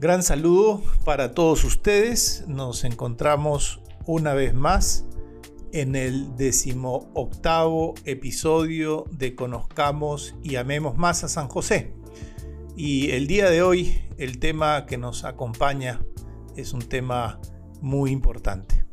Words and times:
Gran 0.00 0.22
saludo 0.22 0.82
para 1.04 1.34
todos 1.34 1.62
ustedes. 1.62 2.44
Nos 2.48 2.84
encontramos 2.84 3.82
una 4.06 4.32
vez 4.32 4.54
más 4.54 5.04
en 5.74 5.94
el 5.94 6.36
decimoctavo 6.36 7.92
episodio 8.06 9.04
de 9.10 9.34
Conozcamos 9.34 10.34
y 10.42 10.56
Amemos 10.56 10.96
más 10.96 11.22
a 11.22 11.28
San 11.28 11.48
José. 11.48 11.92
Y 12.74 13.10
el 13.10 13.26
día 13.26 13.50
de 13.50 13.60
hoy 13.60 14.00
el 14.16 14.38
tema 14.38 14.86
que 14.86 14.96
nos 14.96 15.24
acompaña 15.24 16.00
es 16.56 16.72
un 16.72 16.80
tema 16.80 17.38
muy 17.82 18.10
importante. 18.10 18.86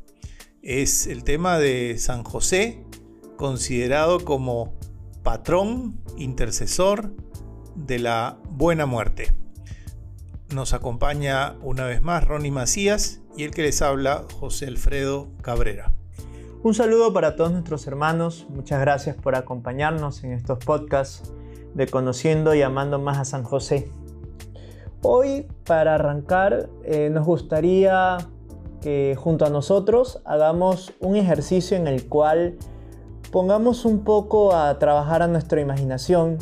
Es 0.62 1.08
el 1.08 1.24
tema 1.24 1.58
de 1.58 1.98
San 2.00 2.26
José, 2.26 2.84
considerado 3.38 4.26
como 4.26 4.78
patrón, 5.24 6.02
intercesor 6.18 7.16
de 7.78 8.00
la 8.00 8.42
buena 8.50 8.86
muerte. 8.86 9.47
Nos 10.54 10.74
acompaña 10.74 11.56
una 11.62 11.86
vez 11.86 12.02
más 12.02 12.24
Ronnie 12.24 12.52
Macías 12.52 13.20
y 13.36 13.44
el 13.44 13.52
que 13.52 13.64
les 13.64 13.82
habla 13.82 14.24
José 14.40 14.68
Alfredo 14.68 15.28
Cabrera. 15.42 15.92
Un 16.64 16.74
saludo 16.74 17.12
para 17.12 17.36
todos 17.36 17.52
nuestros 17.52 17.86
hermanos, 17.86 18.48
muchas 18.50 18.80
gracias 18.80 19.18
por 19.18 19.36
acompañarnos 19.36 20.24
en 20.24 20.32
estos 20.32 20.60
podcasts 20.64 21.34
de 21.74 21.88
Conociendo 21.88 22.56
y 22.56 22.62
Amando 22.62 22.98
más 22.98 23.18
a 23.18 23.26
San 23.26 23.44
José. 23.44 23.92
Hoy, 25.02 25.48
para 25.66 25.96
arrancar, 25.96 26.70
eh, 26.86 27.10
nos 27.12 27.26
gustaría 27.26 28.18
que 28.82 29.16
junto 29.18 29.46
a 29.46 29.50
nosotros 29.50 30.22
hagamos 30.24 30.94
un 31.02 31.18
ejercicio 31.18 31.76
en 31.76 31.88
el 31.88 32.08
cual 32.08 32.58
pongamos 33.32 33.84
un 33.84 34.06
poco 34.06 34.56
a 34.56 34.80
trabajar 34.80 35.22
a 35.22 35.28
nuestra 35.28 35.60
imaginación. 35.60 36.38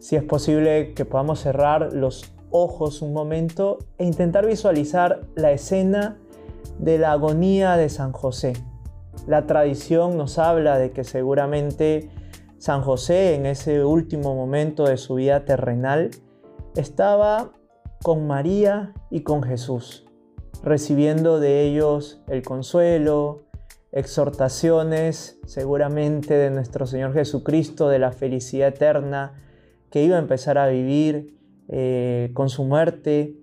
Si 0.00 0.16
es 0.16 0.24
posible 0.24 0.94
que 0.94 1.04
podamos 1.04 1.40
cerrar 1.40 1.92
los 1.92 2.33
ojos 2.56 3.02
un 3.02 3.12
momento 3.12 3.78
e 3.98 4.04
intentar 4.04 4.46
visualizar 4.46 5.22
la 5.34 5.50
escena 5.50 6.18
de 6.78 6.98
la 6.98 7.10
agonía 7.10 7.76
de 7.76 7.88
San 7.88 8.12
José. 8.12 8.52
La 9.26 9.46
tradición 9.46 10.16
nos 10.16 10.38
habla 10.38 10.78
de 10.78 10.92
que 10.92 11.02
seguramente 11.02 12.10
San 12.58 12.82
José 12.82 13.34
en 13.34 13.46
ese 13.46 13.84
último 13.84 14.36
momento 14.36 14.84
de 14.84 14.98
su 14.98 15.16
vida 15.16 15.44
terrenal 15.44 16.12
estaba 16.76 17.50
con 18.04 18.28
María 18.28 18.94
y 19.10 19.22
con 19.22 19.42
Jesús, 19.42 20.06
recibiendo 20.62 21.40
de 21.40 21.62
ellos 21.62 22.22
el 22.28 22.42
consuelo, 22.42 23.46
exhortaciones 23.90 25.40
seguramente 25.44 26.34
de 26.34 26.50
nuestro 26.50 26.86
Señor 26.86 27.14
Jesucristo, 27.14 27.88
de 27.88 27.98
la 27.98 28.12
felicidad 28.12 28.68
eterna 28.68 29.40
que 29.90 30.04
iba 30.04 30.16
a 30.16 30.20
empezar 30.20 30.56
a 30.56 30.68
vivir 30.68 31.33
eh, 31.68 32.30
con 32.34 32.48
su 32.48 32.64
muerte, 32.64 33.36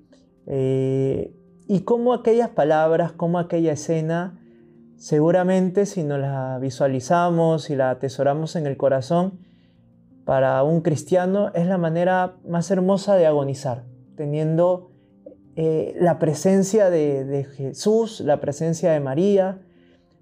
eh, 0.48 1.34
y 1.68 1.82
cómo 1.82 2.14
aquellas 2.14 2.50
palabras, 2.50 3.14
cómo 3.14 3.40
aquella 3.40 3.72
escena, 3.72 4.40
seguramente 4.98 5.86
si 5.86 6.04
nos 6.04 6.20
la 6.20 6.60
visualizamos 6.60 7.70
y 7.70 7.76
la 7.76 7.92
atesoramos 7.92 8.56
en 8.56 8.68
el 8.68 8.78
corazón, 8.78 9.40
para 10.26 10.62
un 10.64 10.82
cristiano 10.82 11.52
es 11.56 11.66
la 11.66 11.78
manera 11.78 12.36
más 12.48 12.70
hermosa 12.72 13.16
de 13.16 13.26
agonizar, 13.26 13.86
teniendo 14.16 14.92
eh, 15.56 15.96
la 16.00 16.20
presencia 16.20 16.90
de, 16.90 17.26
de 17.26 17.44
Jesús, 17.46 18.22
la 18.22 18.40
presencia 18.40 18.92
de 18.92 19.00
María. 19.00 19.62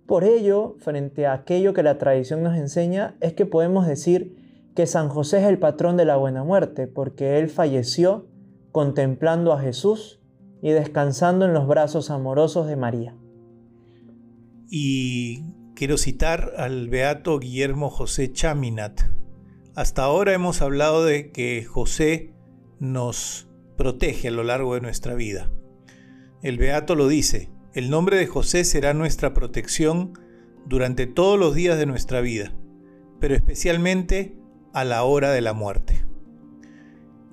Por 0.06 0.24
ello, 0.24 0.76
frente 0.80 1.28
a 1.28 1.34
aquello 1.34 1.74
que 1.74 1.84
la 1.84 1.98
tradición 1.98 2.42
nos 2.42 2.58
enseña, 2.58 3.16
es 3.22 3.34
que 3.34 3.46
podemos 3.46 3.86
decir, 3.86 4.39
que 4.80 4.88
San 4.88 5.10
José 5.10 5.40
es 5.40 5.44
el 5.44 5.60
patrón 5.60 5.98
de 5.98 6.06
la 6.06 6.16
buena 6.16 6.46
muerte, 6.46 6.88
porque 6.88 7.38
él 7.38 7.50
falleció 7.50 8.30
contemplando 8.72 9.52
a 9.52 9.60
Jesús 9.60 10.22
y 10.62 10.70
descansando 10.70 11.44
en 11.44 11.54
los 11.54 11.68
brazos 11.68 12.10
amorosos 12.10 12.66
de 12.66 12.78
María. 12.78 13.14
Y 14.70 15.44
quiero 15.76 15.98
citar 15.98 16.54
al 16.56 16.88
beato 16.88 17.40
Guillermo 17.40 17.90
José 17.90 18.32
Chaminat. 18.32 19.02
Hasta 19.76 20.04
ahora 20.04 20.32
hemos 20.32 20.62
hablado 20.62 21.04
de 21.04 21.34
que 21.34 21.66
José 21.66 22.34
nos 22.80 23.50
protege 23.76 24.30
a 24.30 24.32
lo 24.32 24.46
largo 24.46 24.76
de 24.76 24.80
nuestra 24.80 25.14
vida. 25.14 25.52
El 26.42 26.58
beato 26.58 26.96
lo 26.96 27.10
dice, 27.10 27.50
el 27.74 27.90
nombre 27.90 28.16
de 28.16 28.28
José 28.28 28.64
será 28.64 28.94
nuestra 28.94 29.34
protección 29.34 30.14
durante 30.66 31.06
todos 31.06 31.38
los 31.38 31.54
días 31.54 31.78
de 31.78 31.86
nuestra 31.86 32.22
vida, 32.22 32.54
pero 33.20 33.36
especialmente 33.36 34.39
a 34.74 34.84
la 34.84 35.04
hora 35.04 35.32
de 35.32 35.42
la 35.42 35.54
muerte. 35.54 36.06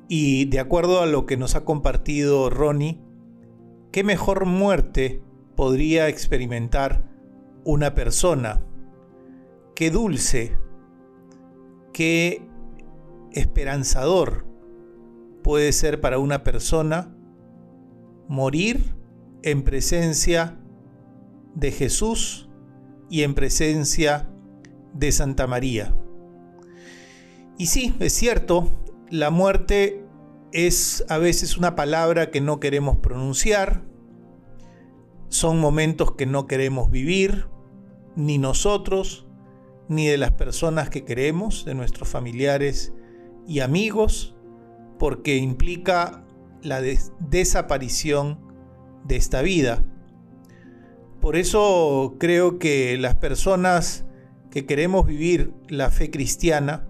Y 0.08 0.44
de 0.47 0.60
acuerdo 0.60 1.00
a 1.00 1.06
lo 1.06 1.26
que 1.26 1.36
nos 1.36 1.56
ha 1.56 1.64
compartido 1.64 2.50
Ronnie, 2.50 3.00
¿qué 3.92 4.04
mejor 4.04 4.47
muerte 4.47 5.22
podría 5.56 6.08
experimentar 6.08 7.02
una 7.64 7.94
persona? 7.94 8.62
Qué 9.74 9.91
dulce, 9.91 10.56
qué 11.92 12.48
esperanzador 13.32 14.47
puede 15.42 15.72
ser 15.72 16.00
para 16.00 16.18
una 16.18 16.42
persona 16.44 17.14
morir 18.28 18.94
en 19.42 19.62
presencia 19.62 20.58
de 21.54 21.70
Jesús 21.70 22.48
y 23.08 23.22
en 23.22 23.34
presencia 23.34 24.28
de 24.92 25.12
Santa 25.12 25.47
María. 25.47 25.94
Y 27.58 27.66
sí, 27.66 27.94
es 28.00 28.12
cierto, 28.12 28.70
la 29.10 29.30
muerte 29.30 30.04
es 30.52 31.04
a 31.08 31.18
veces 31.18 31.56
una 31.56 31.74
palabra 31.74 32.30
que 32.30 32.40
no 32.40 32.60
queremos 32.60 32.98
pronunciar, 32.98 33.82
son 35.28 35.58
momentos 35.58 36.12
que 36.12 36.26
no 36.26 36.46
queremos 36.46 36.90
vivir, 36.90 37.46
ni 38.14 38.38
nosotros, 38.38 39.26
ni 39.88 40.06
de 40.06 40.16
las 40.16 40.32
personas 40.32 40.90
que 40.90 41.04
queremos, 41.04 41.64
de 41.64 41.74
nuestros 41.74 42.08
familiares 42.08 42.92
y 43.46 43.60
amigos, 43.60 44.36
porque 44.98 45.36
implica 45.36 46.24
la 46.62 46.80
desaparición 46.80 48.40
de 49.04 49.16
esta 49.16 49.42
vida. 49.42 49.84
Por 51.20 51.36
eso 51.36 52.16
creo 52.18 52.58
que 52.58 52.96
las 52.98 53.14
personas 53.16 54.04
que 54.50 54.66
queremos 54.66 55.06
vivir 55.06 55.52
la 55.68 55.90
fe 55.90 56.10
cristiana, 56.10 56.88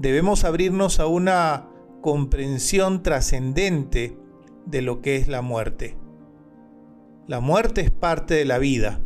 debemos 0.00 0.44
abrirnos 0.44 0.98
a 0.98 1.06
una 1.06 1.68
comprensión 2.00 3.02
trascendente 3.02 4.16
de 4.64 4.80
lo 4.80 5.02
que 5.02 5.16
es 5.16 5.28
la 5.28 5.42
muerte. 5.42 5.98
La 7.26 7.40
muerte 7.40 7.82
es 7.82 7.90
parte 7.90 8.32
de 8.32 8.46
la 8.46 8.56
vida, 8.56 9.00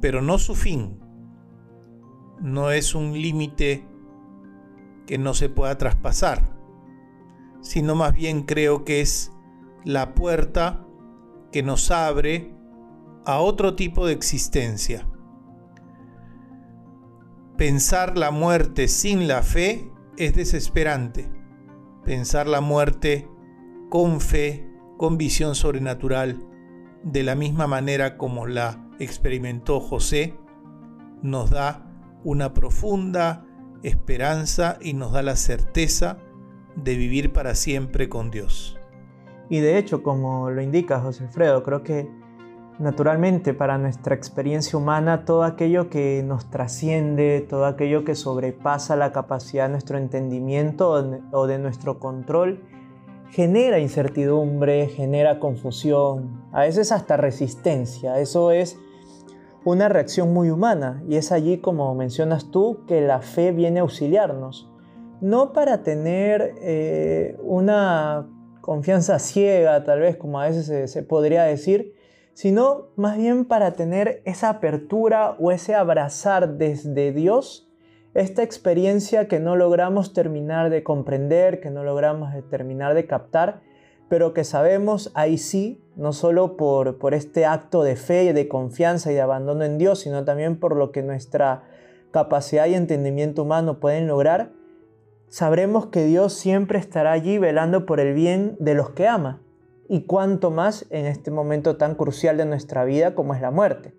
pero 0.00 0.20
no 0.20 0.38
su 0.38 0.56
fin. 0.56 0.98
No 2.40 2.72
es 2.72 2.96
un 2.96 3.12
límite 3.12 3.86
que 5.06 5.16
no 5.16 5.32
se 5.32 5.48
pueda 5.48 5.78
traspasar, 5.78 6.42
sino 7.60 7.94
más 7.94 8.14
bien 8.14 8.42
creo 8.42 8.84
que 8.84 9.00
es 9.00 9.30
la 9.84 10.16
puerta 10.16 10.84
que 11.52 11.62
nos 11.62 11.92
abre 11.92 12.52
a 13.24 13.38
otro 13.38 13.76
tipo 13.76 14.06
de 14.06 14.12
existencia 14.12 15.06
Pensar 17.56 18.18
la 18.18 18.30
muerte 18.30 18.86
sin 18.86 19.28
la 19.28 19.42
fe 19.42 19.90
es 20.18 20.34
desesperante. 20.34 21.30
Pensar 22.04 22.46
la 22.46 22.60
muerte 22.60 23.28
con 23.88 24.20
fe, 24.20 24.68
con 24.98 25.16
visión 25.16 25.54
sobrenatural, 25.54 26.38
de 27.02 27.22
la 27.22 27.34
misma 27.34 27.66
manera 27.66 28.18
como 28.18 28.46
la 28.46 28.86
experimentó 28.98 29.80
José, 29.80 30.34
nos 31.22 31.48
da 31.48 31.86
una 32.24 32.52
profunda 32.52 33.46
esperanza 33.82 34.76
y 34.82 34.92
nos 34.92 35.12
da 35.12 35.22
la 35.22 35.36
certeza 35.36 36.18
de 36.74 36.94
vivir 36.94 37.32
para 37.32 37.54
siempre 37.54 38.10
con 38.10 38.30
Dios. 38.30 38.78
Y 39.48 39.60
de 39.60 39.78
hecho, 39.78 40.02
como 40.02 40.50
lo 40.50 40.60
indica 40.60 41.00
José 41.00 41.24
Alfredo, 41.24 41.62
creo 41.62 41.82
que 41.82 42.06
Naturalmente, 42.78 43.54
para 43.54 43.78
nuestra 43.78 44.14
experiencia 44.14 44.78
humana, 44.78 45.24
todo 45.24 45.44
aquello 45.44 45.88
que 45.88 46.22
nos 46.22 46.50
trasciende, 46.50 47.40
todo 47.48 47.64
aquello 47.64 48.04
que 48.04 48.14
sobrepasa 48.14 48.96
la 48.96 49.12
capacidad 49.12 49.64
de 49.64 49.70
nuestro 49.70 49.96
entendimiento 49.96 50.90
o 51.32 51.46
de 51.46 51.58
nuestro 51.58 51.98
control, 51.98 52.60
genera 53.30 53.78
incertidumbre, 53.78 54.88
genera 54.88 55.40
confusión, 55.40 56.44
a 56.52 56.62
veces 56.62 56.92
hasta 56.92 57.16
resistencia. 57.16 58.20
Eso 58.20 58.50
es 58.50 58.78
una 59.64 59.88
reacción 59.88 60.34
muy 60.34 60.50
humana 60.50 61.02
y 61.08 61.16
es 61.16 61.32
allí, 61.32 61.58
como 61.58 61.94
mencionas 61.94 62.50
tú, 62.50 62.84
que 62.86 63.00
la 63.00 63.20
fe 63.22 63.52
viene 63.52 63.80
a 63.80 63.82
auxiliarnos. 63.82 64.70
No 65.22 65.54
para 65.54 65.82
tener 65.82 66.54
eh, 66.60 67.38
una 67.42 68.28
confianza 68.60 69.18
ciega, 69.18 69.82
tal 69.82 70.00
vez 70.00 70.18
como 70.18 70.40
a 70.40 70.46
veces 70.46 70.90
se 70.90 71.02
podría 71.02 71.44
decir, 71.44 71.95
sino 72.36 72.88
más 72.96 73.16
bien 73.16 73.46
para 73.46 73.72
tener 73.72 74.20
esa 74.26 74.50
apertura 74.50 75.38
o 75.40 75.52
ese 75.52 75.74
abrazar 75.74 76.58
desde 76.58 77.10
Dios 77.10 77.66
esta 78.12 78.42
experiencia 78.42 79.26
que 79.26 79.40
no 79.40 79.56
logramos 79.56 80.12
terminar 80.12 80.68
de 80.68 80.82
comprender, 80.82 81.60
que 81.60 81.70
no 81.70 81.82
logramos 81.82 82.34
terminar 82.50 82.92
de 82.92 83.06
captar, 83.06 83.62
pero 84.10 84.34
que 84.34 84.44
sabemos 84.44 85.10
ahí 85.14 85.38
sí, 85.38 85.82
no 85.96 86.12
solo 86.12 86.58
por, 86.58 86.98
por 86.98 87.14
este 87.14 87.46
acto 87.46 87.82
de 87.82 87.96
fe 87.96 88.24
y 88.24 88.32
de 88.34 88.48
confianza 88.48 89.10
y 89.10 89.14
de 89.14 89.22
abandono 89.22 89.64
en 89.64 89.78
Dios, 89.78 90.00
sino 90.00 90.22
también 90.26 90.60
por 90.60 90.76
lo 90.76 90.92
que 90.92 91.02
nuestra 91.02 91.64
capacidad 92.10 92.66
y 92.66 92.74
entendimiento 92.74 93.44
humano 93.44 93.80
pueden 93.80 94.08
lograr, 94.08 94.52
sabremos 95.28 95.86
que 95.86 96.04
Dios 96.04 96.34
siempre 96.34 96.78
estará 96.78 97.12
allí 97.12 97.38
velando 97.38 97.86
por 97.86 97.98
el 97.98 98.12
bien 98.12 98.56
de 98.60 98.74
los 98.74 98.90
que 98.90 99.08
ama, 99.08 99.40
y 99.88 100.02
cuanto 100.02 100.50
más 100.50 100.86
en 100.90 101.06
este 101.06 101.30
momento 101.30 101.76
tan 101.76 101.94
crucial 101.94 102.36
de 102.36 102.44
nuestra 102.44 102.84
vida 102.84 103.14
como 103.14 103.34
es 103.34 103.40
la 103.40 103.50
muerte. 103.50 103.94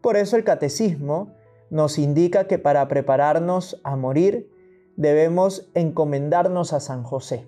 Por 0.00 0.16
eso 0.16 0.36
el 0.36 0.44
catecismo 0.44 1.34
nos 1.70 1.98
indica 1.98 2.46
que 2.46 2.58
para 2.58 2.86
prepararnos 2.88 3.80
a 3.84 3.96
morir 3.96 4.50
debemos 4.96 5.70
encomendarnos 5.74 6.72
a 6.72 6.80
San 6.80 7.02
José. 7.02 7.46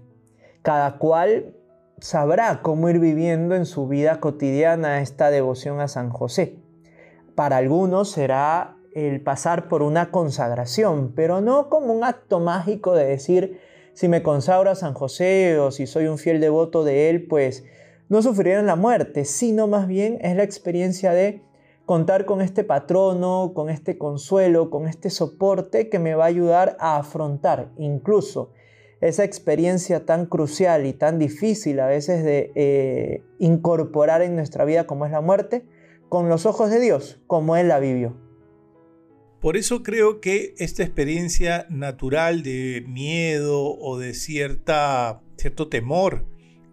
Cada 0.63 0.99
cual 0.99 1.55
sabrá 1.99 2.63
cómo 2.63 2.89
ir 2.89 2.99
viviendo 2.99 3.55
en 3.55 3.67
su 3.67 3.87
vida 3.87 4.21
cotidiana 4.21 5.01
esta 5.01 5.31
devoción 5.31 5.81
a 5.81 5.89
San 5.89 6.11
José. 6.11 6.59
Para 7.35 7.59
algunos 7.59 8.11
será 8.11 8.77
el 8.95 9.21
pasar 9.21 9.69
por 9.69 9.83
una 9.83 10.11
consagración, 10.11 11.13
pero 11.15 11.41
no 11.41 11.69
como 11.69 11.93
un 11.93 12.05
acto 12.05 12.41
mágico 12.41 12.95
de 12.95 13.07
decir, 13.07 13.61
si 13.95 14.09
me 14.09 14.23
consagro 14.23 14.71
a 14.71 14.75
San 14.75 14.93
José 14.93 15.59
o 15.59 15.71
si 15.71 15.87
soy 15.87 16.07
un 16.07 16.19
fiel 16.19 16.41
devoto 16.41 16.85
de 16.85 17.11
él, 17.11 17.27
pues 17.27 17.65
no 18.09 18.23
sufrirán 18.23 18.67
la 18.67 18.77
muerte, 18.77 19.25
sino 19.25 19.67
más 19.67 19.89
bien 19.89 20.19
es 20.21 20.37
la 20.37 20.43
experiencia 20.43 21.13
de 21.13 21.43
contar 21.87 22.25
con 22.25 22.41
este 22.41 22.65
patrono, 22.65 23.53
con 23.55 23.71
este 23.71 23.97
consuelo, 23.97 24.69
con 24.69 24.89
este 24.89 25.11
soporte 25.11 25.89
que 25.89 25.99
me 25.99 26.15
va 26.15 26.25
a 26.25 26.29
ayudar 26.29 26.77
a 26.81 26.97
afrontar 26.97 27.71
incluso 27.77 28.51
esa 29.01 29.23
experiencia 29.23 30.07
tan 30.07 30.27
crucial 30.27 30.87
y 30.87 30.93
tan 30.93 31.19
difícil 31.19 31.79
a 31.81 31.87
veces 31.87 32.25
de 32.25 32.53
eh, 32.55 33.23
incorporar 33.39 34.23
en 34.23 34.35
nuestra 34.35 34.65
vida 34.65 34.87
como 34.87 35.05
es 35.05 35.13
la 35.13 35.21
muerte, 35.21 35.67
con 36.09 36.29
los 36.29 36.47
ojos 36.47 36.71
de 36.71 36.81
Dios, 36.81 37.21
como 37.27 37.57
Él 37.57 37.69
la 37.69 37.81
vivió. 37.81 38.24
Por 39.45 39.59
eso 39.59 39.83
creo 39.83 40.23
que 40.23 40.55
esta 40.57 40.83
experiencia 40.83 41.67
natural 41.69 42.43
de 42.43 42.83
miedo 42.89 43.77
o 43.79 43.99
de 43.99 44.15
cierta, 44.15 45.21
cierto 45.37 45.69
temor 45.69 46.25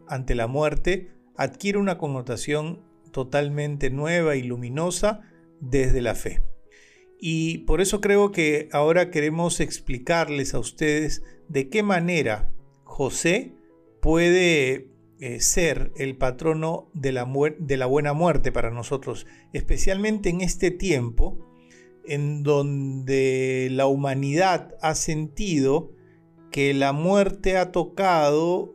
ante 0.07 0.35
la 0.35 0.47
muerte 0.47 1.11
adquiere 1.35 1.79
una 1.79 1.97
connotación 1.97 2.81
totalmente 3.11 3.89
nueva 3.89 4.37
y 4.37 4.43
luminosa 4.43 5.19
desde 5.59 6.01
la 6.01 6.15
fe. 6.15 6.43
Y 7.19 7.57
por 7.65 7.81
eso 7.81 7.99
creo 7.99 8.31
que 8.31 8.69
ahora 8.71 9.11
queremos 9.11 9.59
explicarles 9.59 10.53
a 10.53 10.59
ustedes 10.59 11.23
de 11.49 11.67
qué 11.67 11.83
manera 11.83 12.53
José 12.85 13.53
puede 14.01 14.87
eh, 15.19 15.41
ser 15.41 15.91
el 15.97 16.15
patrono 16.15 16.89
de 16.93 17.11
la, 17.11 17.29
de 17.59 17.75
la 17.75 17.85
buena 17.85 18.13
muerte 18.13 18.53
para 18.53 18.71
nosotros, 18.71 19.27
especialmente 19.51 20.29
en 20.29 20.39
este 20.39 20.71
tiempo 20.71 21.50
en 22.05 22.43
donde 22.43 23.69
la 23.71 23.87
humanidad 23.87 24.75
ha 24.81 24.95
sentido 24.95 25.91
que 26.51 26.73
la 26.73 26.93
muerte 26.93 27.57
ha 27.57 27.71
tocado 27.71 28.73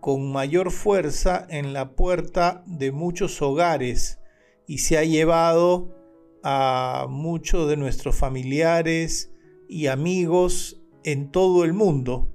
con 0.00 0.32
mayor 0.32 0.70
fuerza 0.70 1.46
en 1.50 1.72
la 1.72 1.94
puerta 1.94 2.64
de 2.66 2.92
muchos 2.92 3.42
hogares 3.42 4.18
y 4.66 4.78
se 4.78 4.96
ha 4.96 5.04
llevado 5.04 5.94
a 6.42 7.06
muchos 7.10 7.68
de 7.68 7.76
nuestros 7.76 8.16
familiares 8.16 9.32
y 9.68 9.88
amigos 9.88 10.80
en 11.04 11.30
todo 11.30 11.64
el 11.64 11.74
mundo 11.74 12.32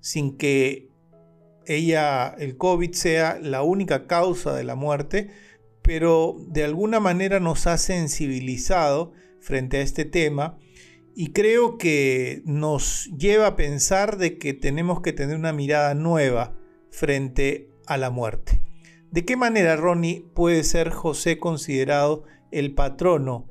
sin 0.00 0.36
que 0.36 0.92
ella, 1.66 2.28
el 2.38 2.56
COVID, 2.56 2.92
sea 2.92 3.40
la 3.42 3.62
única 3.62 4.06
causa 4.06 4.54
de 4.54 4.62
la 4.62 4.76
muerte, 4.76 5.30
pero 5.82 6.36
de 6.46 6.62
alguna 6.62 7.00
manera 7.00 7.40
nos 7.40 7.66
ha 7.66 7.76
sensibilizado 7.76 9.12
frente 9.46 9.76
a 9.76 9.80
este 9.82 10.04
tema 10.04 10.58
y 11.14 11.32
creo 11.32 11.78
que 11.78 12.42
nos 12.44 13.06
lleva 13.16 13.46
a 13.46 13.56
pensar 13.56 14.18
de 14.18 14.38
que 14.38 14.54
tenemos 14.54 15.02
que 15.02 15.12
tener 15.12 15.36
una 15.36 15.52
mirada 15.52 15.94
nueva 15.94 16.52
frente 16.90 17.70
a 17.86 17.96
la 17.96 18.10
muerte. 18.10 18.60
¿De 19.12 19.24
qué 19.24 19.36
manera, 19.36 19.76
Ronnie, 19.76 20.28
puede 20.34 20.64
ser 20.64 20.90
José 20.90 21.38
considerado 21.38 22.24
el 22.50 22.74
patrono 22.74 23.46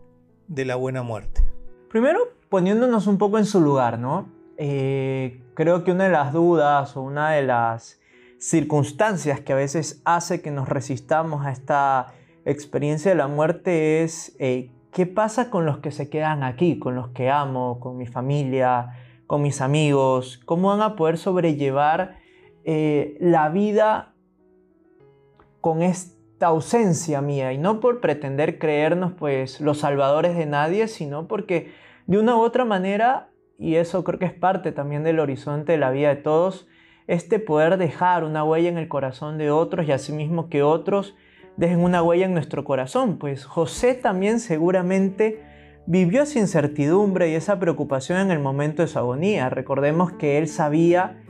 de 0.50 0.66
la 0.66 0.76
buena 0.76 1.02
muerte? 1.02 1.42
Primero, 1.90 2.20
poniéndonos 2.50 3.08
un 3.08 3.18
poco 3.18 3.38
en 3.38 3.46
su 3.46 3.62
lugar, 3.62 3.98
¿no? 3.98 4.30
Eh, 4.58 5.42
creo 5.54 5.86
que 5.86 5.92
una 5.94 6.04
de 6.04 6.12
las 6.12 6.34
dudas 6.34 6.98
o 6.98 7.02
una 7.04 7.32
de 7.32 7.44
las 7.44 8.02
circunstancias 8.38 9.40
que 9.40 9.54
a 9.54 9.56
veces 9.56 10.02
hace 10.04 10.42
que 10.42 10.52
nos 10.52 10.68
resistamos 10.68 11.46
a 11.46 11.52
esta 11.52 12.14
experiencia 12.44 13.12
de 13.12 13.18
la 13.18 13.28
muerte 13.28 14.04
es 14.04 14.36
eh, 14.40 14.70
¿qué 14.96 15.06
pasa 15.06 15.50
con 15.50 15.66
los 15.66 15.80
que 15.80 15.92
se 15.92 16.10
quedan 16.10 16.42
aquí, 16.42 16.80
con 16.80 16.96
los 16.96 17.10
que 17.10 17.30
amo, 17.30 17.82
con 17.82 17.98
mi 17.98 18.08
familia, 18.08 18.94
con 19.28 19.42
mis 19.42 19.60
amigos? 19.60 20.40
¿Cómo 20.46 20.70
van 20.70 20.82
a 20.82 20.96
poder 20.96 21.18
sobrellevar 21.18 22.16
eh, 22.64 23.18
la 23.20 23.50
vida 23.50 24.14
con 25.60 25.82
esta 25.82 26.48
ausencia 26.48 27.20
mía? 27.20 27.52
Y 27.52 27.58
no 27.58 27.82
por 27.82 28.00
pretender 28.00 28.58
creernos 28.58 29.12
pues 29.12 29.60
los 29.60 29.80
salvadores 29.80 30.38
de 30.38 30.46
nadie, 30.46 30.88
sino 30.88 31.28
porque 31.28 31.74
de 32.08 32.18
una 32.18 32.38
u 32.38 32.40
otra 32.40 32.64
manera, 32.64 33.32
y 33.60 33.76
eso 33.76 34.06
creo 34.06 34.18
que 34.18 34.26
es 34.28 34.34
parte 34.34 34.72
también 34.72 35.04
del 35.04 35.20
horizonte 35.20 35.74
de 35.74 35.78
la 35.78 35.92
vida 35.92 36.08
de 36.08 36.22
todos, 36.22 36.70
este 37.08 37.40
poder 37.40 37.76
dejar 37.78 38.24
una 38.24 38.46
huella 38.46 38.70
en 38.70 38.78
el 38.78 38.88
corazón 38.88 39.38
de 39.38 39.52
otros 39.52 39.86
y 39.90 39.92
asimismo 39.92 40.48
que 40.48 40.64
otros 40.64 41.18
dejen 41.58 41.80
una 41.80 42.04
huella 42.04 42.26
en 42.26 42.34
nuestro 42.34 42.64
corazón, 42.64 43.18
pues 43.18 43.46
José 43.46 43.94
también 43.94 44.40
seguramente 44.40 45.42
vivió 45.86 46.24
esa 46.24 46.40
incertidumbre 46.40 47.30
y 47.30 47.36
esa 47.36 47.60
preocupación 47.60 48.20
en 48.20 48.32
el 48.32 48.40
momento 48.40 48.82
de 48.82 48.88
su 48.88 48.98
agonía. 48.98 49.50
Recordemos 49.50 50.12
que 50.14 50.38
él 50.38 50.48
sabía 50.48 51.22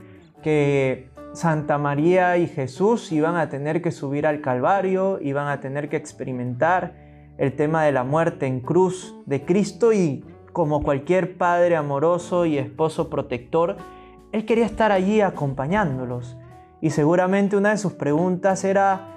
que 0.42 1.10
Santa 1.32 1.76
María 1.78 2.38
y 2.38 2.46
Jesús 2.46 3.12
iban 3.12 3.36
a 3.36 3.48
tener 3.48 3.82
que 3.82 3.92
subir 3.92 4.26
al 4.26 4.40
Calvario, 4.40 5.18
iban 5.20 5.48
a 5.48 5.60
tener 5.60 5.88
que 5.88 5.96
experimentar 5.96 6.94
el 7.36 7.54
tema 7.54 7.84
de 7.84 7.92
la 7.92 8.04
muerte 8.04 8.46
en 8.46 8.60
cruz 8.60 9.14
de 9.26 9.44
Cristo 9.44 9.92
y 9.92 10.24
como 10.52 10.82
cualquier 10.82 11.36
padre 11.36 11.76
amoroso 11.76 12.46
y 12.46 12.56
esposo 12.56 13.10
protector, 13.10 13.76
él 14.32 14.46
quería 14.46 14.64
estar 14.64 14.90
allí 14.90 15.20
acompañándolos. 15.20 16.38
Y 16.80 16.90
seguramente 16.90 17.58
una 17.58 17.70
de 17.70 17.76
sus 17.76 17.92
preguntas 17.92 18.64
era, 18.64 19.15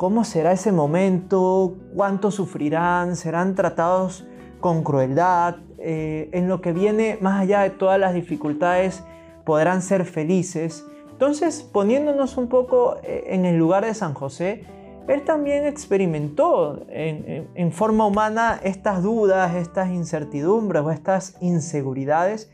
¿Cómo 0.00 0.24
será 0.24 0.52
ese 0.52 0.72
momento? 0.72 1.76
¿Cuánto 1.94 2.30
sufrirán? 2.30 3.16
¿Serán 3.16 3.54
tratados 3.54 4.26
con 4.58 4.82
crueldad? 4.82 5.56
Eh, 5.76 6.30
en 6.32 6.48
lo 6.48 6.62
que 6.62 6.72
viene, 6.72 7.18
más 7.20 7.42
allá 7.42 7.60
de 7.60 7.68
todas 7.68 8.00
las 8.00 8.14
dificultades, 8.14 9.04
podrán 9.44 9.82
ser 9.82 10.06
felices. 10.06 10.86
Entonces, 11.10 11.62
poniéndonos 11.62 12.38
un 12.38 12.48
poco 12.48 12.96
eh, 13.02 13.24
en 13.26 13.44
el 13.44 13.58
lugar 13.58 13.84
de 13.84 13.92
San 13.92 14.14
José, 14.14 14.64
él 15.06 15.22
también 15.26 15.66
experimentó 15.66 16.86
en, 16.88 17.70
forma 17.70 18.06
humana 18.06 18.58
estas 18.64 19.02
dudas, 19.02 19.54
estas 19.54 19.90
incertidumbres 19.90 20.82
o 20.82 20.90
estas 20.90 21.36
inseguridades 21.42 22.50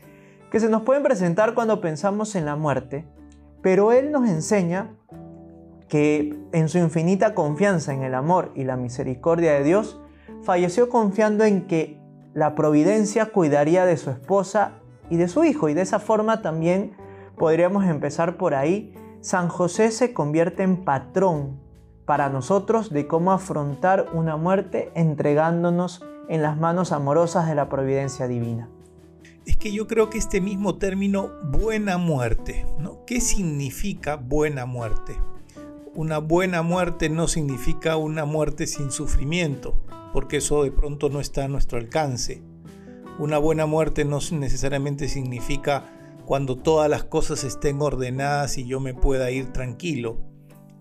que 0.51 0.59
se 0.59 0.67
nos 0.67 0.81
pueden 0.81 1.01
presentar 1.01 1.53
cuando 1.53 1.79
pensamos 1.79 2.35
en 2.35 2.43
la 2.43 2.57
muerte. 2.57 3.05
Pero 3.61 3.93
él 3.93 4.11
nos 4.11 4.27
enseña 4.27 4.97
que 5.87 6.37
en 6.51 6.69
su 6.69 6.77
infinita 6.77 7.33
confianza 7.33 7.93
en 7.93 8.03
el 8.03 8.15
amor 8.15 8.51
y 8.55 8.63
la 8.63 8.77
misericordia 8.77 9.53
de 9.53 9.63
Dios, 9.63 9.99
falleció 10.43 10.89
confiando 10.89 11.43
en 11.43 11.67
que 11.67 11.99
la 12.33 12.55
providencia 12.55 13.27
cuidaría 13.27 13.85
de 13.85 13.97
su 13.97 14.09
esposa 14.09 14.79
y 15.09 15.17
de 15.17 15.27
su 15.27 15.43
hijo. 15.43 15.69
Y 15.69 15.73
de 15.73 15.81
esa 15.81 15.99
forma 15.99 16.41
también 16.41 16.95
podríamos 17.37 17.85
empezar 17.85 18.37
por 18.37 18.53
ahí. 18.53 18.93
San 19.21 19.47
José 19.47 19.91
se 19.91 20.13
convierte 20.13 20.63
en 20.63 20.83
patrón 20.83 21.59
para 22.05 22.29
nosotros 22.29 22.89
de 22.89 23.07
cómo 23.07 23.31
afrontar 23.31 24.07
una 24.13 24.37
muerte 24.37 24.91
entregándonos 24.95 26.05
en 26.29 26.41
las 26.41 26.57
manos 26.57 26.91
amorosas 26.91 27.47
de 27.47 27.55
la 27.55 27.69
providencia 27.69 28.27
divina. 28.27 28.69
Es 29.45 29.57
que 29.57 29.71
yo 29.71 29.87
creo 29.87 30.09
que 30.09 30.17
este 30.17 30.41
mismo 30.41 30.77
término 30.77 31.31
buena 31.43 31.97
muerte, 31.97 32.65
¿no? 32.79 33.05
¿Qué 33.05 33.21
significa 33.21 34.17
buena 34.17 34.65
muerte? 34.65 35.15
Una 35.97 36.19
buena 36.19 36.61
muerte 36.61 37.09
no 37.09 37.27
significa 37.27 37.97
una 37.97 38.23
muerte 38.23 38.67
sin 38.67 38.91
sufrimiento, 38.91 39.83
porque 40.13 40.37
eso 40.37 40.63
de 40.63 40.71
pronto 40.71 41.09
no 41.09 41.19
está 41.19 41.45
a 41.45 41.47
nuestro 41.47 41.79
alcance. 41.79 42.43
Una 43.17 43.39
buena 43.39 43.65
muerte 43.65 44.05
no 44.05 44.19
necesariamente 44.33 45.07
significa 45.07 45.91
cuando 46.23 46.55
todas 46.55 46.87
las 46.87 47.03
cosas 47.03 47.43
estén 47.43 47.81
ordenadas 47.81 48.59
y 48.59 48.67
yo 48.67 48.79
me 48.79 48.93
pueda 48.93 49.31
ir 49.31 49.51
tranquilo. 49.51 50.19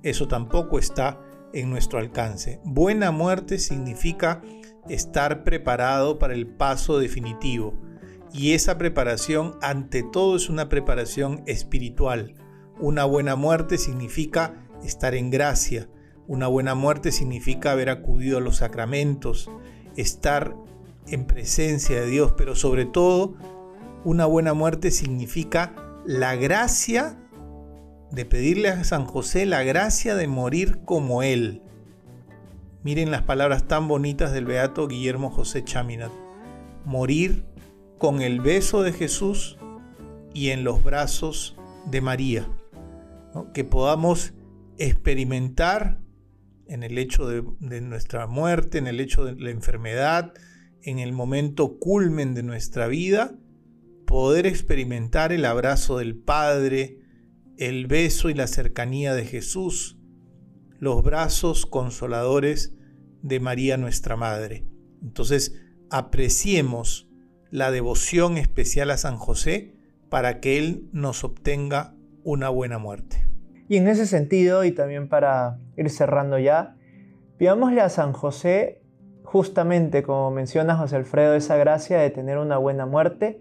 Eso 0.03 0.29
tampoco 0.29 0.79
está 0.79 1.19
en 1.55 1.71
nuestro 1.71 1.99
alcance. 1.99 2.61
Buena 2.63 3.11
muerte 3.11 3.59
significa 3.59 4.43
estar 4.87 5.45
preparado 5.45 6.19
para 6.19 6.35
el 6.35 6.47
paso 6.47 6.99
definitivo. 6.99 7.73
Y 8.35 8.53
esa 8.53 8.77
preparación 8.77 9.57
ante 9.63 10.03
todo 10.03 10.37
es 10.37 10.51
una 10.51 10.69
preparación 10.69 11.43
espiritual. 11.47 12.35
Una 12.79 13.07
buena 13.07 13.35
muerte 13.35 13.79
significa 13.79 14.66
estar 14.85 15.15
en 15.15 15.31
gracia. 15.31 15.89
Una 16.27 16.47
buena 16.47 16.75
muerte 16.75 17.13
significa 17.13 17.73
haber 17.73 17.91
acudido 17.91 18.39
a 18.39 18.41
los 18.41 18.57
sacramentos, 18.57 19.51
estar 19.97 20.57
en 21.07 21.27
presencia 21.27 22.01
de 22.01 22.07
Dios, 22.07 22.35
pero 22.37 22.55
sobre 22.55 22.85
todo 22.85 23.35
una 24.05 24.27
buena 24.27 24.55
muerte 24.55 24.91
significa 24.91 25.75
la 26.05 26.37
gracia 26.37 27.19
de 28.11 28.25
pedirle 28.25 28.69
a 28.69 28.85
San 28.85 29.05
José 29.05 29.47
la 29.47 29.63
gracia 29.63 30.15
de 30.15 30.29
morir 30.29 30.81
como 30.85 31.23
Él. 31.23 31.63
Miren 32.83 33.11
las 33.11 33.23
palabras 33.23 33.67
tan 33.67 33.89
bonitas 33.89 34.33
del 34.33 34.45
beato 34.45 34.87
Guillermo 34.87 35.31
José 35.31 35.65
Chaminat. 35.65 36.13
Morir 36.85 37.45
con 37.99 38.21
el 38.21 38.41
beso 38.41 38.83
de 38.83 38.93
Jesús 38.93 39.59
y 40.33 40.51
en 40.51 40.63
los 40.63 40.85
brazos 40.85 41.57
de 41.91 42.01
María. 42.01 42.47
Que 43.53 43.65
podamos 43.65 44.35
experimentar 44.79 46.01
en 46.69 46.83
el 46.83 46.99
hecho 46.99 47.29
de, 47.29 47.81
nuestra 47.81 48.27
muerte, 48.27 48.79
en 48.79 48.87
el 48.87 49.01
hecho 49.01 49.25
de 49.25 49.37
la 49.37 49.51
enfermedad, 49.51 50.33
en 50.83 50.99
el 50.99 51.13
momento 51.13 51.79
culmen 51.79 52.35
de 52.35 52.43
nuestra 52.43 52.87
vida, 52.87 53.37
poder 54.07 54.47
experimentar 54.47 55.33
el 55.33 55.45
abrazo 55.45 55.99
del 55.99 56.17
Padre, 56.17 56.99
el 57.57 57.87
beso 57.87 58.31
y 58.31 58.35
la 58.35 58.47
cercanía 58.47 59.15
de 59.15 59.25
Jesús, 59.25 59.99
los 60.79 61.03
brazos 61.03 61.67
consoladores 61.67 62.75
de 63.23 63.41
María 63.41 63.77
nuestra 63.77 64.17
Madre. 64.17 64.67
Entonces, 65.03 65.61
apreciemos 65.91 67.09
la 67.51 67.71
devoción 67.71 68.39
especial 68.39 68.91
a 68.91 68.97
San 68.97 69.17
José 69.17 69.75
para 70.09 70.41
que 70.41 70.59
Él 70.59 70.89
nos 70.93 71.25
obtenga 71.25 71.95
una 72.23 72.49
buena 72.49 72.79
muerte. 72.79 73.26
Y 73.69 73.79
en 73.79 73.89
ese 73.89 74.07
sentido, 74.07 74.65
y 74.65 74.73
también 74.73 75.09
para 75.09 75.59
ir 75.77 75.91
cerrando 75.91 76.39
ya, 76.39 76.77
pidámosle 77.37 77.81
a 77.81 77.89
San 77.89 78.13
José, 78.13 78.83
justamente 79.25 80.03
como 80.03 80.31
menciona 80.31 80.77
José 80.77 80.97
Alfredo, 80.97 81.35
esa 81.35 81.57
gracia 81.57 81.99
de 81.99 82.11
tener 82.11 82.39
una 82.39 82.59
buena 82.59 82.87
muerte, 82.87 83.41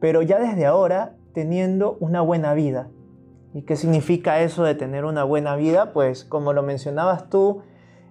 pero 0.00 0.22
ya 0.22 0.38
desde 0.38 0.66
ahora 0.66 1.16
teniendo 1.32 1.96
una 2.00 2.20
buena 2.20 2.54
vida. 2.54 2.90
¿Y 3.54 3.62
qué 3.62 3.76
significa 3.76 4.40
eso 4.40 4.64
de 4.64 4.74
tener 4.74 5.04
una 5.04 5.24
buena 5.24 5.56
vida? 5.56 5.92
Pues 5.92 6.24
como 6.24 6.52
lo 6.52 6.62
mencionabas 6.62 7.28
tú 7.28 7.62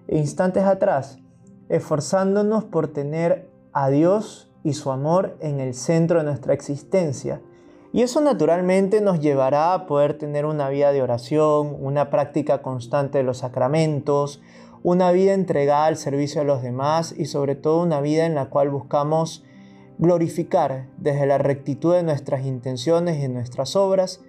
instantes 0.08 0.64
atrás, 0.64 1.20
esforzándonos 1.68 2.64
por 2.64 2.88
tener 2.88 3.48
a 3.72 3.88
Dios 3.88 4.52
y 4.64 4.74
su 4.74 4.90
amor 4.90 5.36
en 5.40 5.60
el 5.60 5.74
centro 5.74 6.18
de 6.18 6.24
nuestra 6.24 6.54
existencia. 6.54 7.40
Y 7.92 8.02
eso 8.02 8.20
naturalmente 8.22 9.00
nos 9.02 9.20
llevará 9.20 9.74
a 9.74 9.86
poder 9.86 10.16
tener 10.16 10.46
una 10.46 10.70
vida 10.70 10.92
de 10.92 11.02
oración, 11.02 11.76
una 11.78 12.08
práctica 12.08 12.62
constante 12.62 13.18
de 13.18 13.24
los 13.24 13.38
sacramentos, 13.38 14.40
una 14.82 15.12
vida 15.12 15.34
entregada 15.34 15.86
al 15.86 15.96
servicio 15.96 16.40
de 16.40 16.46
los 16.46 16.62
demás 16.62 17.14
y 17.16 17.26
sobre 17.26 17.54
todo 17.54 17.82
una 17.82 18.00
vida 18.00 18.24
en 18.24 18.34
la 18.34 18.46
cual 18.46 18.70
buscamos 18.70 19.44
glorificar 19.98 20.88
desde 20.96 21.26
la 21.26 21.38
rectitud 21.38 21.94
de 21.94 22.02
nuestras 22.02 22.46
intenciones 22.46 23.22
y 23.22 23.28
nuestras 23.28 23.76
obras 23.76 24.24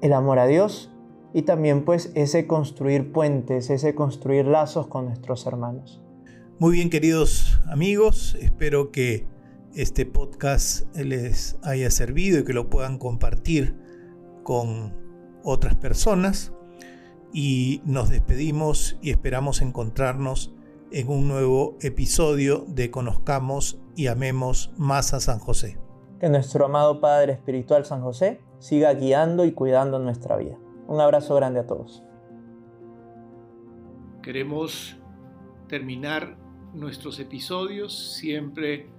el 0.00 0.14
amor 0.14 0.38
a 0.38 0.46
Dios 0.46 0.90
y 1.32 1.42
también 1.42 1.84
pues 1.84 2.10
ese 2.14 2.46
construir 2.46 3.12
puentes, 3.12 3.70
ese 3.70 3.94
construir 3.94 4.46
lazos 4.46 4.86
con 4.86 5.04
nuestros 5.04 5.46
hermanos. 5.46 6.00
Muy 6.58 6.72
bien 6.72 6.90
queridos 6.90 7.60
amigos, 7.70 8.36
espero 8.40 8.90
que 8.90 9.26
este 9.74 10.04
podcast 10.04 10.94
les 10.96 11.58
haya 11.62 11.90
servido 11.90 12.40
y 12.40 12.44
que 12.44 12.52
lo 12.52 12.68
puedan 12.68 12.98
compartir 12.98 13.76
con 14.42 14.94
otras 15.44 15.76
personas 15.76 16.52
y 17.32 17.80
nos 17.84 18.10
despedimos 18.10 18.98
y 19.00 19.10
esperamos 19.10 19.62
encontrarnos 19.62 20.52
en 20.90 21.08
un 21.08 21.28
nuevo 21.28 21.76
episodio 21.80 22.64
de 22.66 22.90
Conozcamos 22.90 23.80
y 23.94 24.08
Amemos 24.08 24.72
más 24.76 25.14
a 25.14 25.20
San 25.20 25.38
José. 25.38 25.78
Que 26.18 26.28
nuestro 26.28 26.64
amado 26.64 27.00
Padre 27.00 27.34
Espiritual 27.34 27.84
San 27.84 28.02
José 28.02 28.40
siga 28.58 28.92
guiando 28.94 29.44
y 29.44 29.52
cuidando 29.52 30.00
nuestra 30.00 30.36
vida. 30.36 30.58
Un 30.88 31.00
abrazo 31.00 31.36
grande 31.36 31.60
a 31.60 31.66
todos. 31.66 32.02
Queremos 34.22 34.96
terminar 35.68 36.36
nuestros 36.74 37.20
episodios 37.20 38.16
siempre 38.16 38.90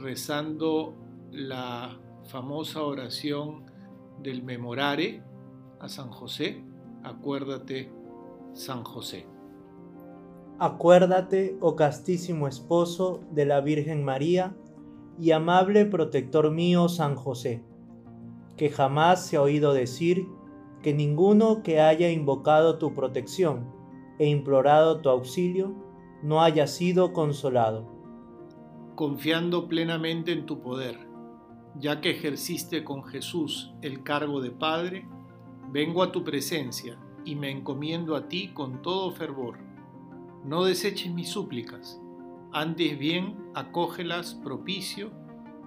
rezando 0.00 0.94
la 1.30 1.98
famosa 2.24 2.82
oración 2.82 3.64
del 4.22 4.42
memorare 4.42 5.22
a 5.80 5.88
San 5.88 6.10
José. 6.10 6.64
Acuérdate, 7.02 7.90
San 8.54 8.84
José. 8.84 9.26
Acuérdate, 10.58 11.56
oh 11.60 11.76
castísimo 11.76 12.48
esposo 12.48 13.20
de 13.30 13.46
la 13.46 13.60
Virgen 13.60 14.04
María 14.04 14.56
y 15.20 15.30
amable 15.30 15.86
protector 15.86 16.50
mío 16.50 16.88
San 16.88 17.14
José 17.14 17.62
que 18.58 18.68
jamás 18.68 19.24
se 19.24 19.38
ha 19.38 19.42
oído 19.42 19.72
decir 19.72 20.26
que 20.82 20.92
ninguno 20.92 21.62
que 21.62 21.80
haya 21.80 22.10
invocado 22.10 22.76
tu 22.76 22.92
protección 22.92 23.72
e 24.18 24.26
implorado 24.26 25.00
tu 25.00 25.08
auxilio 25.08 25.74
no 26.22 26.42
haya 26.42 26.66
sido 26.66 27.12
consolado. 27.12 27.86
Confiando 28.98 29.68
plenamente 29.68 30.32
en 30.32 30.44
tu 30.44 30.60
poder, 30.60 30.98
ya 31.76 32.00
que 32.00 32.10
ejerciste 32.10 32.82
con 32.82 33.04
Jesús 33.04 33.72
el 33.80 34.02
cargo 34.02 34.40
de 34.40 34.50
Padre, 34.50 35.06
vengo 35.70 36.02
a 36.02 36.10
tu 36.10 36.24
presencia 36.24 36.98
y 37.24 37.36
me 37.36 37.48
encomiendo 37.48 38.16
a 38.16 38.26
ti 38.26 38.48
con 38.52 38.82
todo 38.82 39.12
fervor. 39.12 39.60
No 40.44 40.64
deseches 40.64 41.14
mis 41.14 41.28
súplicas, 41.28 42.02
antes 42.52 42.98
bien 42.98 43.36
acógelas 43.54 44.34
propicio 44.34 45.12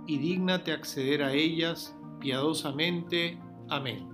y 0.06 0.18
dígnate 0.18 0.74
acceder 0.74 1.24
a 1.24 1.32
ellas 1.32 1.98
piadosamente. 2.20 3.40
Amén. 3.70 4.10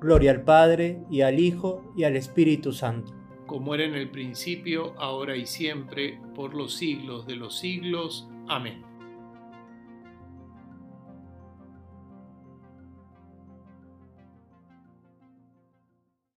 Gloria 0.00 0.30
al 0.30 0.44
Padre, 0.44 1.02
y 1.10 1.22
al 1.22 1.40
Hijo, 1.40 1.82
y 1.96 2.04
al 2.04 2.14
Espíritu 2.14 2.72
Santo. 2.72 3.14
Como 3.46 3.74
era 3.74 3.82
en 3.82 3.94
el 3.94 4.12
principio, 4.12 4.94
ahora 4.96 5.36
y 5.36 5.44
siempre, 5.44 6.20
por 6.36 6.54
los 6.54 6.74
siglos 6.74 7.26
de 7.26 7.34
los 7.34 7.58
siglos. 7.58 8.28
Amén. 8.48 8.93